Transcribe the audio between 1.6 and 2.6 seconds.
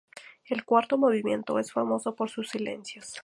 famoso por sus